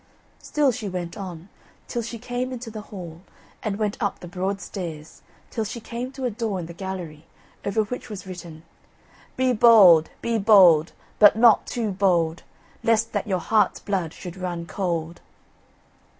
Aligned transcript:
Still 0.41 0.71
she 0.71 0.89
went 0.89 1.15
on, 1.15 1.47
till 1.87 2.01
she 2.01 2.17
came 2.17 2.51
into 2.51 2.71
the 2.71 2.81
hall, 2.89 3.21
and 3.61 3.77
went 3.77 4.01
up 4.01 4.19
the 4.19 4.27
broad 4.27 4.59
stairs 4.59 5.21
till 5.51 5.63
she 5.63 5.79
came 5.79 6.11
to 6.13 6.25
a 6.25 6.31
door 6.31 6.59
in 6.59 6.65
the 6.65 6.73
gallery, 6.73 7.25
over 7.63 7.83
which 7.83 8.09
was 8.09 8.25
written: 8.25 8.63
BE 9.37 9.53
BOLD, 9.53 10.09
BE 10.19 10.39
BOLD, 10.39 10.93
BUT 11.19 11.35
NOT 11.35 11.67
TOO 11.67 11.91
BOLD, 11.91 12.41
LEST 12.81 13.11
THAT 13.13 13.27
YOUR 13.27 13.39
HEART'S 13.41 13.81
BLOOD 13.81 14.11
SHOULD 14.11 14.37
RUN 14.37 14.65
COLD. 14.65 15.21